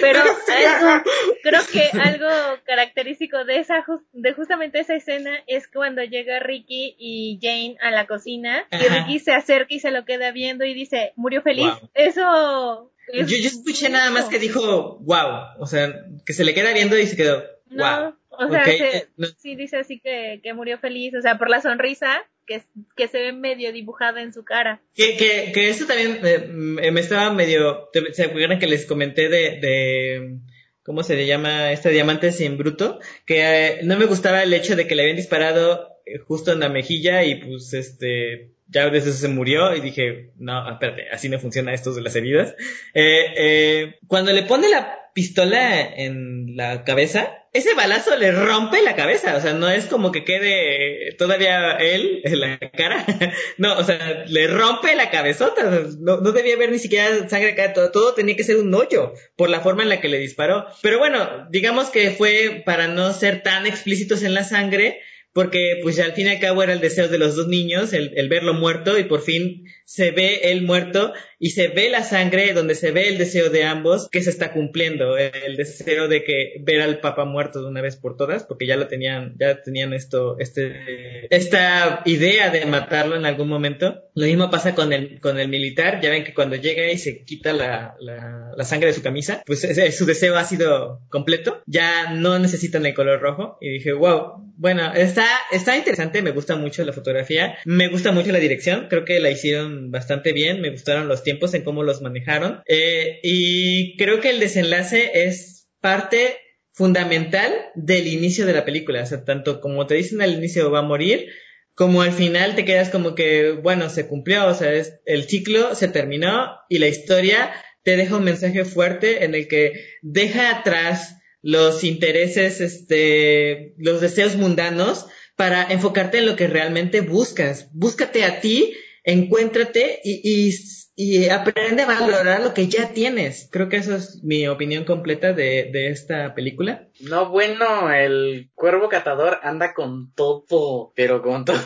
[0.00, 1.04] Pero algo,
[1.42, 2.28] creo que algo
[2.64, 8.06] característico de esa de justamente esa escena es cuando llega Ricky y Jane a la
[8.06, 11.72] cocina y Ricky se acerca y se lo queda viendo y dice, murió feliz.
[11.94, 16.72] Eso yo, yo, escuché nada más que dijo, wow, o sea, que se le queda
[16.72, 18.14] viendo y se quedó, wow.
[18.30, 22.24] o sea, eh, sí dice así que, que murió feliz, o sea, por la sonrisa
[22.46, 22.62] que,
[22.96, 24.82] que se ve medio dibujada en su cara.
[24.94, 29.60] Que, que, que eso también eh, me estaba medio, ¿se acuerdan que les comenté de,
[29.60, 30.38] de
[30.82, 31.72] ¿cómo se le llama?
[31.72, 35.16] Este diamante sin bruto, que eh, no me gustaba el hecho de que le habían
[35.16, 35.88] disparado
[36.26, 40.70] justo en la mejilla y pues este ya desde eso se murió y dije, no,
[40.70, 42.54] espérate, así no funciona esto de las heridas.
[42.94, 48.96] Eh, eh, cuando le pone la pistola en la cabeza, ese balazo le rompe la
[48.96, 53.04] cabeza, o sea, no es como que quede todavía él en la cara,
[53.58, 57.74] no, o sea, le rompe la cabezota, no, no debía haber ni siquiera sangre acá,
[57.74, 60.66] todo, todo tenía que ser un hoyo por la forma en la que le disparó.
[60.80, 65.98] Pero bueno, digamos que fue para no ser tan explícitos en la sangre, porque pues
[65.98, 68.54] al fin y al cabo era el deseo de los dos niños, el, el verlo
[68.54, 72.92] muerto y por fin se ve él muerto y se ve la sangre donde se
[72.92, 77.00] ve el deseo de ambos que se está cumpliendo, el deseo de que ver al
[77.00, 81.26] papá muerto de una vez por todas, porque ya lo tenían, ya tenían esto, este,
[81.28, 84.02] esta idea de matarlo en algún momento.
[84.14, 87.22] Lo mismo pasa con el, con el militar, ya ven que cuando llega y se
[87.24, 92.14] quita la, la, la sangre de su camisa, pues su deseo ha sido completo, ya
[92.14, 96.84] no necesitan el color rojo y dije, wow, bueno, está, está interesante, me gusta mucho
[96.84, 101.08] la fotografía, me gusta mucho la dirección, creo que la hicieron bastante bien, me gustaron
[101.08, 106.38] los tiempos en cómo los manejaron eh, y creo que el desenlace es parte
[106.72, 110.80] fundamental del inicio de la película, o sea, tanto como te dicen al inicio va
[110.80, 111.28] a morir,
[111.74, 114.72] como al final te quedas como que, bueno, se cumplió, o sea,
[115.04, 119.72] el ciclo se terminó y la historia te deja un mensaje fuerte en el que
[120.02, 127.68] deja atrás los intereses, este, los deseos mundanos para enfocarte en lo que realmente buscas.
[127.72, 130.54] Búscate a ti encuéntrate y,
[130.94, 133.48] y, aprende a valorar lo que ya tienes.
[133.50, 136.88] Creo que esa es mi opinión completa de, de esta película.
[137.00, 141.58] No, bueno, el cuervo catador anda con todo, pero con todo.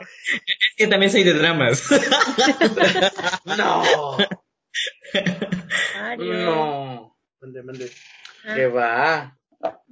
[0.00, 1.84] Es que también soy de dramas.
[3.44, 3.82] no.
[6.18, 7.16] No.
[7.40, 7.90] Mande, mande.
[8.54, 9.38] ¿Qué va?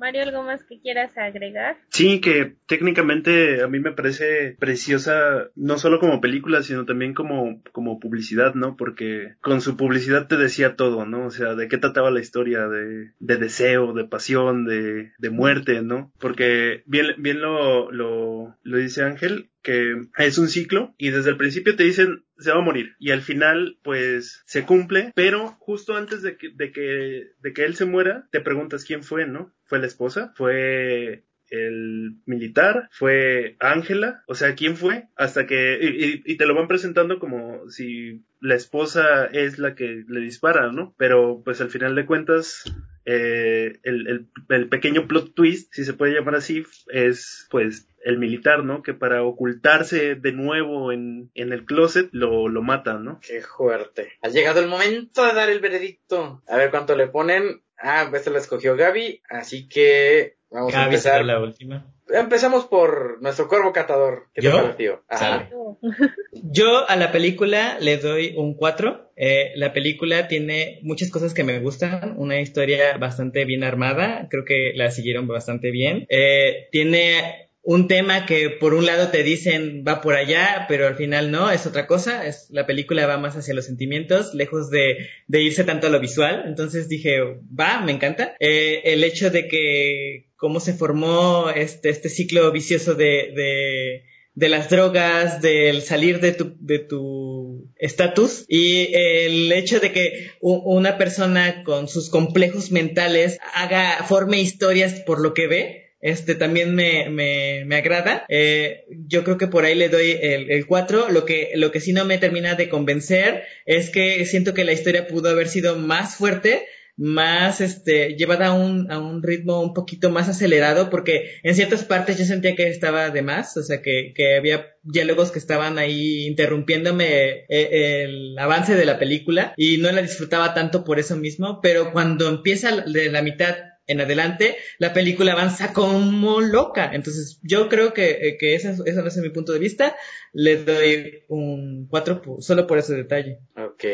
[0.01, 1.77] Mario, ¿algo más que quieras agregar?
[1.91, 7.63] Sí, que técnicamente a mí me parece preciosa, no solo como película, sino también como,
[7.73, 8.77] como publicidad, ¿no?
[8.77, 11.27] Porque con su publicidad te decía todo, ¿no?
[11.27, 15.83] O sea, de qué trataba la historia, de, de deseo, de pasión, de, de muerte,
[15.83, 16.13] ¿no?
[16.19, 21.37] Porque bien, bien lo, lo, lo dice Ángel, que es un ciclo y desde el
[21.37, 25.97] principio te dicen se va a morir y al final pues se cumple pero justo
[25.97, 29.53] antes de que, de que, de que él se muera te preguntas quién fue no
[29.71, 35.09] fue la esposa fue el militar, fue Ángela, o sea, ¿quién fue?
[35.17, 35.79] Hasta que,
[36.25, 40.95] y, te lo van presentando como si la esposa es la que le dispara, ¿no?
[40.97, 42.65] Pero pues al final de cuentas,
[43.05, 48.19] eh, el, el, el, pequeño plot twist, si se puede llamar así, es pues el
[48.19, 48.83] militar, ¿no?
[48.83, 53.21] Que para ocultarse de nuevo en, en el closet lo, lo mata, ¿no?
[53.21, 54.13] Qué fuerte.
[54.23, 56.43] Ha llegado el momento de dar el veredicto.
[56.49, 57.63] A ver cuánto le ponen.
[57.81, 61.25] Ah, esta la escogió Gaby, así que vamos Gaby a empezar.
[61.25, 61.87] la última.
[62.13, 64.27] Empezamos por nuestro cuervo catador.
[64.35, 64.57] ¿Qué ¿Yo?
[64.57, 65.05] te pareció?
[65.09, 65.49] Ajá.
[66.33, 69.13] Yo a la película le doy un 4.
[69.17, 74.45] Eh, la película tiene muchas cosas que me gustan, una historia bastante bien armada, creo
[74.45, 76.07] que la siguieron bastante bien.
[76.09, 80.97] Eh, tiene un tema que por un lado te dicen va por allá, pero al
[80.97, 85.09] final no, es otra cosa, es, la película va más hacia los sentimientos, lejos de,
[85.29, 87.21] irse tanto a lo visual, entonces dije,
[87.59, 88.35] va, me encanta.
[88.41, 94.49] Eh, el hecho de que cómo se formó este, este ciclo vicioso de, de, de
[94.49, 100.97] las drogas, del salir de tu, de tu estatus y el hecho de que una
[100.97, 107.09] persona con sus complejos mentales haga, forme historias por lo que ve, este también me,
[107.11, 108.25] me, me agrada.
[108.29, 111.11] Eh, yo creo que por ahí le doy el, el 4.
[111.11, 114.73] Lo que, lo que sí no me termina de convencer es que siento que la
[114.73, 119.75] historia pudo haber sido más fuerte, más este, llevada a un, a un ritmo un
[119.75, 123.81] poquito más acelerado, porque en ciertas partes yo sentía que estaba de más, o sea,
[123.83, 129.79] que, que había diálogos que estaban ahí interrumpiéndome eh, el avance de la película y
[129.79, 133.57] no la disfrutaba tanto por eso mismo, pero cuando empieza de la mitad
[133.91, 136.91] en adelante, la película avanza como loca.
[136.93, 139.97] Entonces, yo creo que, que ese, ese es mi punto de vista.
[140.33, 143.41] Le doy un 4 solo por ese detalle.
[143.57, 143.85] Ok.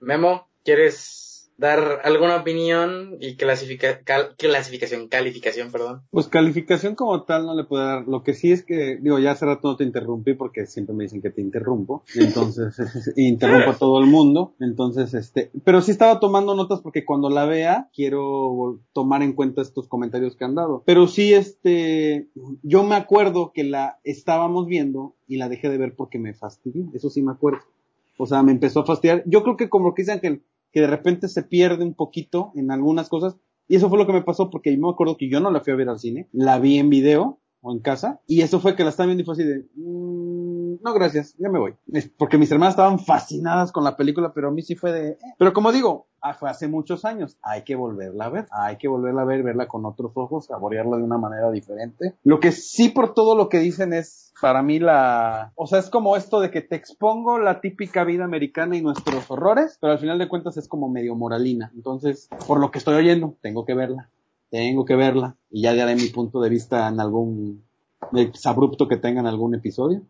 [0.00, 1.31] Memo, ¿quieres
[1.62, 6.02] dar alguna opinión y clasifica, cal, clasificación, calificación, perdón?
[6.10, 8.06] Pues calificación como tal no le puedo dar.
[8.08, 11.04] Lo que sí es que, digo, ya hace rato no te interrumpí porque siempre me
[11.04, 12.02] dicen que te interrumpo.
[12.16, 12.74] Entonces,
[13.16, 14.54] interrumpo a todo el mundo.
[14.58, 19.62] Entonces, este, pero sí estaba tomando notas porque cuando la vea quiero tomar en cuenta
[19.62, 20.82] estos comentarios que han dado.
[20.84, 22.26] Pero sí, este,
[22.64, 26.86] yo me acuerdo que la estábamos viendo y la dejé de ver porque me fastidió.
[26.92, 27.60] Eso sí me acuerdo.
[28.18, 29.22] O sea, me empezó a fastidiar.
[29.26, 32.52] Yo creo que como lo que dicen que que de repente se pierde un poquito
[32.54, 33.36] en algunas cosas.
[33.68, 35.60] Y eso fue lo que me pasó porque yo me acuerdo que yo no la
[35.60, 38.74] fui a ver al cine, la vi en video o en casa, y eso fue
[38.74, 40.31] que la estaba viendo y fue así de, mmm,
[40.82, 41.74] no gracias, ya me voy.
[42.16, 45.18] Porque mis hermanas estaban fascinadas con la película, pero a mí sí fue de, eh.
[45.38, 46.06] pero como digo,
[46.38, 49.66] fue hace muchos años, hay que volverla a ver, hay que volverla a ver, verla
[49.66, 52.14] con otros ojos, saborearla de una manera diferente.
[52.22, 55.90] Lo que sí por todo lo que dicen es, para mí la, o sea, es
[55.90, 59.98] como esto de que te expongo la típica vida americana y nuestros horrores, pero al
[59.98, 61.72] final de cuentas es como medio moralina.
[61.74, 64.08] Entonces, por lo que estoy oyendo, tengo que verla
[64.52, 67.64] tengo que verla y ya daré mi punto de vista en algún
[68.44, 70.02] abrupto que tenga en algún episodio.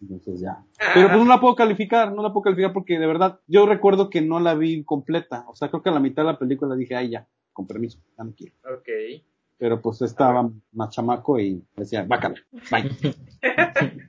[0.00, 0.64] Entonces ya.
[0.94, 4.10] Pero pues no la puedo calificar, no la puedo calificar porque de verdad yo recuerdo
[4.10, 5.44] que no la vi completa.
[5.48, 7.98] O sea, creo que a la mitad de la película dije, ay ya, con permiso,
[8.16, 8.54] ya no quiero.
[8.64, 9.22] Ok.
[9.58, 12.36] Pero pues estaba más chamaco y decía, bácala,
[12.70, 12.90] bye.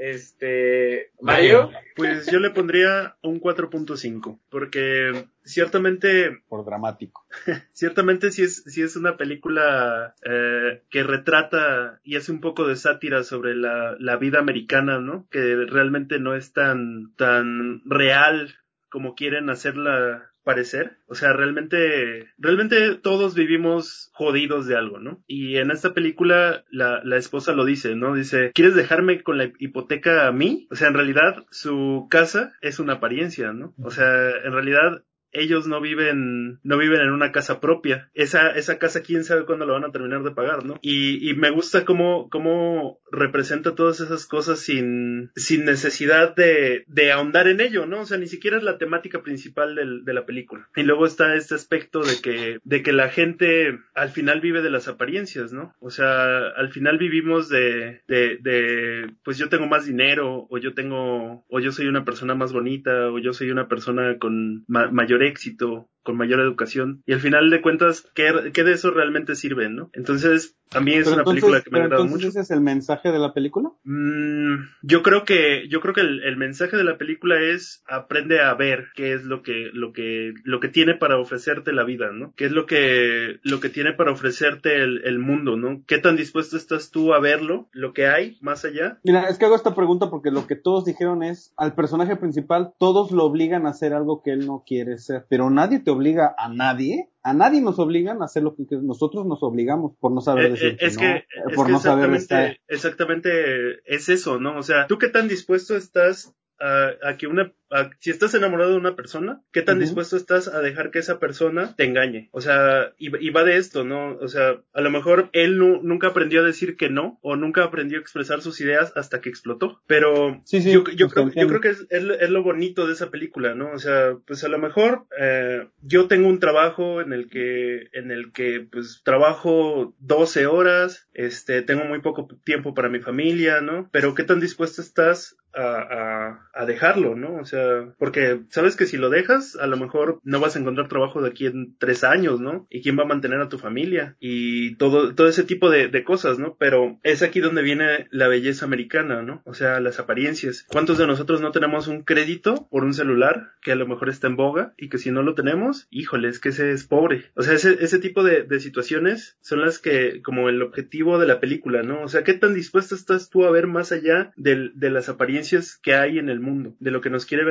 [0.00, 1.70] Este, Mario.
[1.94, 6.42] Pues yo le pondría un 4.5, porque ciertamente...
[6.48, 7.26] Por dramático.
[7.74, 12.76] ciertamente sí es, sí es una película eh, que retrata y hace un poco de
[12.76, 15.28] sátira sobre la, la vida americana, ¿no?
[15.30, 18.54] Que realmente no es tan, tan real
[18.88, 20.98] como quieren hacerla parecer.
[21.06, 25.22] O sea, realmente, realmente todos vivimos jodidos de algo, ¿no?
[25.26, 28.14] Y en esta película la, la esposa lo dice, ¿no?
[28.14, 30.66] Dice, ¿quieres dejarme con la hipoteca a mí?
[30.70, 33.74] O sea, en realidad su casa es una apariencia, ¿no?
[33.82, 38.10] O sea, en realidad ellos no viven, no viven en una casa propia.
[38.14, 40.78] Esa, esa casa, quién sabe cuándo la van a terminar de pagar, ¿no?
[40.82, 47.12] Y, y me gusta cómo, cómo representa todas esas cosas sin, sin necesidad de, de
[47.12, 48.00] ahondar en ello, ¿no?
[48.00, 50.68] O sea, ni siquiera es la temática principal del, de la película.
[50.76, 54.70] Y luego está este aspecto de que, de que la gente al final vive de
[54.70, 55.74] las apariencias, ¿no?
[55.80, 61.44] O sea, al final vivimos de, de, pues yo tengo más dinero, o yo tengo,
[61.48, 65.19] o yo soy una persona más bonita, o yo soy una persona con ma mayor
[65.22, 69.68] éxito con mayor educación y al final de cuentas, ¿qué, qué de eso realmente sirve,
[69.68, 69.90] no?
[69.92, 72.28] Entonces, a mí es una película que me agrada mucho.
[72.28, 73.70] ¿Ese es el mensaje de la película?
[73.84, 78.40] Mm, yo creo que, yo creo que el, el, mensaje de la película es aprende
[78.40, 82.12] a ver qué es lo que, lo que, lo que tiene para ofrecerte la vida,
[82.12, 82.32] ¿no?
[82.36, 85.82] ¿Qué es lo que, lo que tiene para ofrecerte el, el mundo, ¿no?
[85.86, 89.00] ¿Qué tan dispuesto estás tú a verlo, lo que hay más allá?
[89.02, 92.74] Mira, es que hago esta pregunta porque lo que todos dijeron es, al personaje principal,
[92.78, 96.34] todos lo obligan a hacer algo que él no quiere ser, pero nadie te obliga
[96.38, 100.20] a nadie a nadie nos obligan a hacer lo que nosotros nos obligamos por no
[100.20, 104.08] saber eh, decir eh, es que, no, es por que no saber exactamente, exactamente es
[104.08, 104.56] eso, ¿no?
[104.56, 108.70] O sea, ¿tú qué tan dispuesto estás a, a que una a, si estás enamorado
[108.72, 112.28] de una persona, ¿qué tan dispuesto estás a dejar que esa persona te engañe?
[112.32, 114.16] O sea, y, y va de esto, ¿no?
[114.18, 117.64] O sea, a lo mejor él nu- nunca aprendió a decir que no, o nunca
[117.64, 119.80] aprendió a expresar sus ideas hasta que explotó.
[119.86, 122.86] Pero Sí, sí, yo, yo creo, yo creo que es, es, lo- es lo bonito
[122.86, 123.70] de esa película, ¿no?
[123.72, 128.10] O sea, pues a lo mejor eh, yo tengo un trabajo en el que, en
[128.10, 133.88] el que pues trabajo 12 horas, este, tengo muy poco tiempo para mi familia, ¿no?
[133.92, 137.36] Pero qué tan dispuesto estás a, a, a dejarlo, ¿no?
[137.36, 137.59] O sea,
[137.98, 141.28] porque sabes que si lo dejas, a lo mejor no vas a encontrar trabajo de
[141.30, 142.66] aquí en tres años, ¿no?
[142.70, 144.16] ¿Y quién va a mantener a tu familia?
[144.20, 146.56] Y todo, todo ese tipo de, de cosas, ¿no?
[146.58, 149.42] Pero es aquí donde viene la belleza americana, ¿no?
[149.44, 150.64] O sea, las apariencias.
[150.68, 154.26] ¿Cuántos de nosotros no tenemos un crédito por un celular que a lo mejor está
[154.26, 157.24] en boga y que si no lo tenemos, híjole, es que ese es pobre.
[157.34, 161.26] O sea, ese, ese tipo de, de situaciones son las que, como el objetivo de
[161.26, 162.02] la película, ¿no?
[162.02, 165.78] O sea, ¿qué tan dispuesto estás tú a ver más allá del- de las apariencias
[165.82, 166.74] que hay en el mundo?
[166.80, 167.44] De lo que nos quiere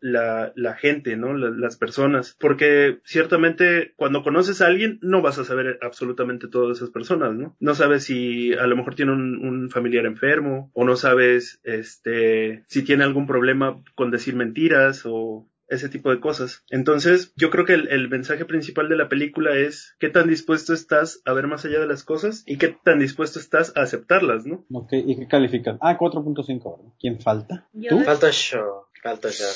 [0.00, 1.34] la, gente, ¿no?
[1.34, 2.36] La- las personas.
[2.38, 7.56] Porque ciertamente cuando conoces a alguien no vas a saber absolutamente todas esas personas, ¿no?
[7.60, 12.64] No sabes si a lo mejor tiene un, un familiar enfermo o no sabes, este,
[12.66, 16.64] si tiene algún problema con decir mentiras o ese tipo de cosas.
[16.70, 20.72] Entonces, yo creo que el, el mensaje principal de la película es qué tan dispuesto
[20.72, 24.46] estás a ver más allá de las cosas y qué tan dispuesto estás a aceptarlas,
[24.46, 24.64] ¿no?
[24.72, 25.78] Ok, ¿y qué califican?
[25.80, 26.92] Ah, 4.5, ¿verdad?
[26.98, 27.68] ¿Quién falta?
[27.72, 28.00] Yo ¿Tú?
[28.04, 29.52] Falta show, falta show.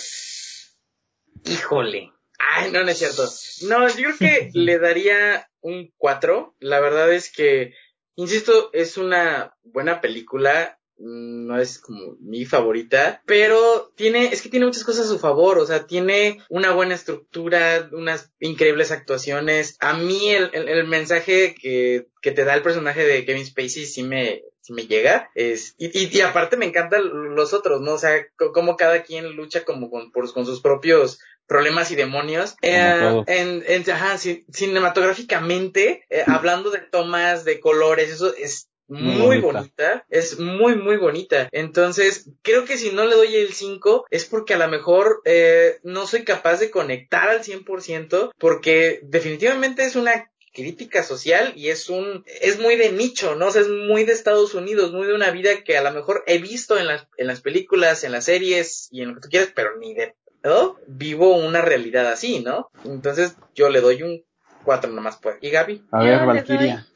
[1.46, 2.12] Híjole.
[2.38, 3.24] Ay, no, no es cierto.
[3.68, 6.56] No, yo creo que le daría un 4.
[6.58, 7.74] La verdad es que,
[8.16, 10.79] insisto, es una buena película.
[11.00, 15.18] Mm, No es como mi favorita, pero tiene, es que tiene muchas cosas a su
[15.18, 19.76] favor, o sea, tiene una buena estructura, unas increíbles actuaciones.
[19.80, 23.86] A mí el, el, el mensaje que, que te da el personaje de Kevin Spacey
[23.86, 25.30] sí me, sí me llega.
[25.34, 27.94] Es, y, y, y aparte me encantan los otros, ¿no?
[27.94, 32.54] O sea, cómo cada quien lucha como con, por- con sus propios problemas y demonios.
[32.62, 32.78] Eh,
[33.26, 39.60] en, en- ajá, ci- cinematográficamente, eh, hablando de tomas, de colores, eso es Muy bonita.
[39.60, 40.06] bonita.
[40.10, 41.48] es muy, muy bonita.
[41.52, 45.78] Entonces, creo que si no le doy el 5 es porque a lo mejor eh,
[45.84, 51.88] no soy capaz de conectar al 100% porque definitivamente es una crítica social y es
[51.88, 53.46] un es muy de nicho, ¿no?
[53.46, 56.24] O sea, es muy de Estados Unidos, muy de una vida que a lo mejor
[56.26, 59.28] he visto en las en las películas, en las series y en lo que tú
[59.28, 62.70] quieras, pero ni de pedo vivo una realidad así, ¿no?
[62.84, 64.24] Entonces, yo le doy un
[64.64, 65.36] 4 nomás pues.
[65.40, 65.84] ¿Y Gaby?
[65.92, 66.86] A ver, Valkyria.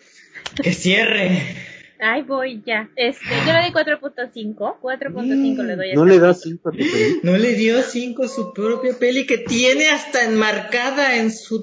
[0.62, 1.74] Que cierre.
[2.07, 2.91] Ay, voy ya.
[2.97, 4.79] Este, yo le doy 4.5.
[4.79, 6.35] 4.5 le doy a No esta le película.
[6.35, 7.21] 5 a tu película.
[7.33, 11.63] No le dio 5 a su propia peli que tiene hasta enmarcada en su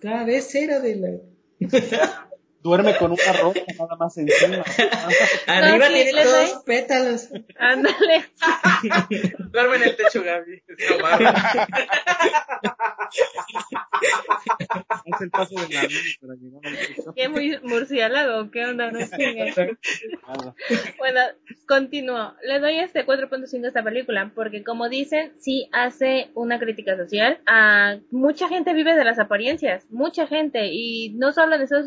[0.00, 1.10] cabecera de la...
[2.62, 4.64] Duerme con una rosa nada más encima.
[5.46, 6.62] Arriba sí, tiene le todos doy.
[6.64, 7.28] pétalos.
[7.58, 8.24] Ándale.
[9.52, 10.62] Duerme en el techo, Gaby.
[15.04, 15.82] Es el paso de la
[16.20, 17.12] para.
[17.14, 18.50] Qué muy murciélago.
[18.50, 18.90] ¿Qué onda?
[18.90, 18.98] No.
[20.98, 21.20] Bueno,
[21.66, 22.34] continúo.
[22.42, 27.38] Le doy este 4.5 a esta película porque como dicen, sí hace una crítica social.
[28.10, 31.86] Mucha gente vive de las apariencias, mucha gente y no solo en Estados,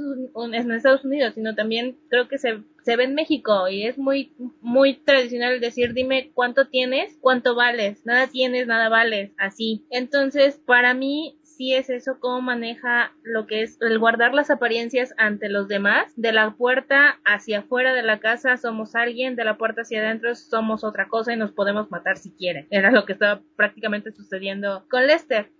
[0.53, 4.33] en Estados Unidos, sino también creo que se se ve en México y es muy
[4.61, 9.85] muy tradicional decir dime cuánto tienes, cuánto vales, nada tienes, nada vales, así.
[9.89, 15.13] Entonces, para mí sí es eso cómo maneja lo que es el guardar las apariencias
[15.17, 16.13] ante los demás.
[16.15, 20.33] De la puerta hacia afuera de la casa somos alguien, de la puerta hacia adentro
[20.35, 22.67] somos otra cosa y nos podemos matar si quieren.
[22.69, 25.51] Era lo que estaba prácticamente sucediendo con Lester.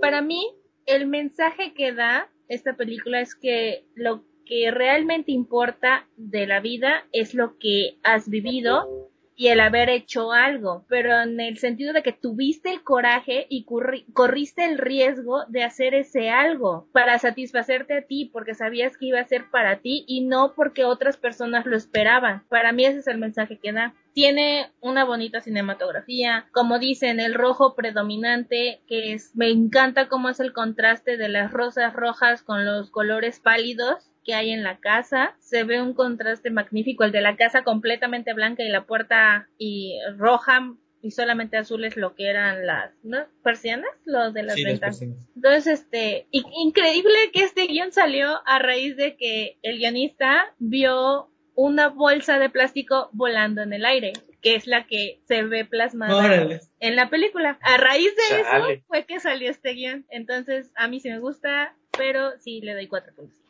[0.00, 0.44] Para mí,
[0.86, 7.04] el mensaje que da esta película es que lo que realmente importa de la vida
[7.12, 12.04] es lo que has vivido y el haber hecho algo, pero en el sentido de
[12.04, 17.98] que tuviste el coraje y corri- corriste el riesgo de hacer ese algo para satisfacerte
[17.98, 21.66] a ti, porque sabías que iba a ser para ti y no porque otras personas
[21.66, 22.44] lo esperaban.
[22.48, 23.92] Para mí ese es el mensaje que da.
[24.12, 30.38] tiene una bonita cinematografía, como dicen, el rojo predominante, que es, me encanta cómo es
[30.38, 35.36] el contraste de las rosas rojas con los colores pálidos que hay en la casa.
[35.40, 39.98] Se ve un contraste magnífico, el de la casa completamente blanca y la puerta y
[40.16, 43.18] roja y solamente azul es lo que eran las ¿no?
[43.42, 45.02] persianas, los de las ventas.
[45.02, 51.88] Entonces, este, increíble que este guion salió a raíz de que el guionista vio una
[51.88, 56.96] bolsa de plástico volando en el aire, que es la que se ve plasmada en
[56.96, 57.58] la película.
[57.60, 60.06] A raíz de eso fue que salió este guion.
[60.08, 63.43] Entonces, a mí sí me gusta, pero sí le doy cuatro puntos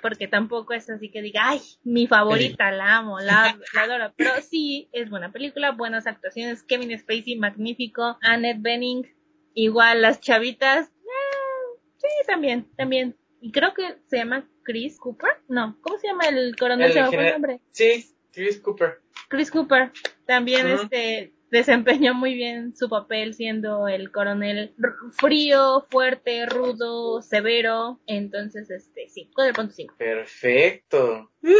[0.00, 4.12] porque tampoco es así que diga, ay, mi favorita, la amo, la, adoro.
[4.16, 9.06] Pero sí, es buena película, buenas actuaciones, Kevin Spacey, magnífico, Annette Bening,
[9.54, 13.16] igual las chavitas, eh, sí, también, también.
[13.40, 16.96] Y creo que se llama Chris Cooper, no, ¿cómo se llama el coronel?
[16.96, 17.60] El nombre?
[17.72, 19.00] Sí, Chris Cooper.
[19.28, 19.92] Chris Cooper,
[20.26, 24.74] también este desempeñó muy bien su papel siendo el coronel
[25.12, 28.00] frío, fuerte, rudo, severo.
[28.06, 29.96] Entonces, este, sí, 4.5.
[29.96, 31.30] Perfecto.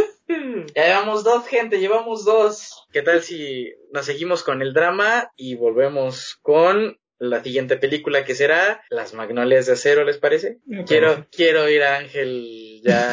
[0.74, 2.86] Ya llevamos dos, gente, llevamos dos.
[2.90, 8.34] ¿Qué tal si nos seguimos con el drama y volvemos con la siguiente película que
[8.34, 10.58] será Las Magnolias de Acero, ¿les parece?
[10.86, 13.12] Quiero, quiero ir a Ángel ya.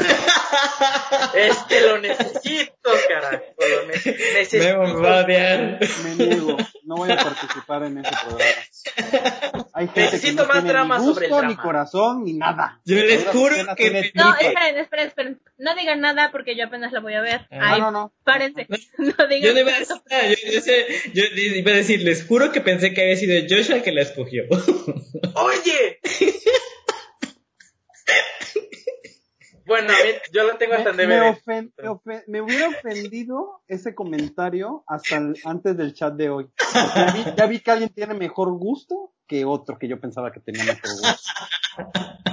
[1.34, 3.43] es que lo necesito, carajo.
[3.57, 4.57] Lo necesito.
[4.57, 9.67] Me, me niego, no voy a participar en ese programa.
[9.74, 11.47] Hay gente necesito que no más drama ni gusto, sobre el drama.
[11.47, 12.82] Ni corazón, ni nada.
[12.86, 13.91] Yo les juro que...
[13.91, 14.11] Me...
[14.13, 15.41] No, esperen, esperen, esperen.
[15.57, 17.47] No digan nada porque yo apenas la voy a ver.
[17.51, 17.78] Ah.
[17.78, 18.13] no, no, no.
[18.24, 18.67] Párense.
[18.97, 19.97] No digan yo, no iba a decir,
[21.13, 23.91] yo, yo, yo, iba a decir, les juro que pensé que había sido Joshua que
[23.91, 24.43] la escogió.
[25.36, 25.99] ¡Oye!
[29.66, 29.93] Bueno,
[30.32, 31.38] yo lo tengo hasta en DVD.
[32.05, 36.49] Me, me, hubiera ofendido ese comentario hasta antes del chat de hoy.
[37.38, 40.89] Ya vi, que alguien tiene mejor gusto que otro que yo pensaba que tenía mejor
[40.91, 41.32] gusto.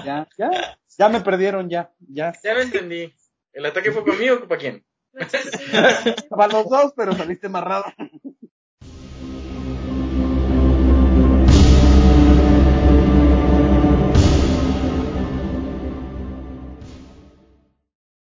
[0.04, 2.32] Ya, ya, ya me perdieron ya, ya.
[2.42, 3.14] Ya lo entendí.
[3.52, 4.84] ¿El ataque fue conmigo o para quién?
[6.30, 7.84] para los dos, pero saliste amarrado.